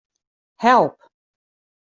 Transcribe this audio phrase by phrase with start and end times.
[0.57, 0.97] Help.